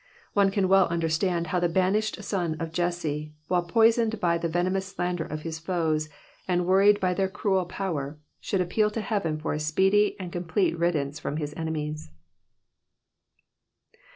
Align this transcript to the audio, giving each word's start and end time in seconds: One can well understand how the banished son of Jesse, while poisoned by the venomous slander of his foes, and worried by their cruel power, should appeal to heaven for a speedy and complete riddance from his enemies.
One 0.33 0.49
can 0.49 0.67
well 0.67 0.87
understand 0.87 1.45
how 1.53 1.59
the 1.59 1.69
banished 1.69 2.23
son 2.23 2.57
of 2.59 2.73
Jesse, 2.73 3.33
while 3.49 3.61
poisoned 3.61 4.19
by 4.19 4.39
the 4.39 4.47
venomous 4.49 4.87
slander 4.87 5.25
of 5.25 5.43
his 5.43 5.59
foes, 5.59 6.09
and 6.47 6.65
worried 6.65 6.99
by 6.99 7.13
their 7.13 7.29
cruel 7.29 7.65
power, 7.65 8.17
should 8.39 8.61
appeal 8.61 8.89
to 8.89 9.01
heaven 9.01 9.37
for 9.39 9.53
a 9.53 9.59
speedy 9.59 10.19
and 10.19 10.31
complete 10.31 10.75
riddance 10.75 11.19
from 11.19 11.37
his 11.37 11.53
enemies. 11.55 12.09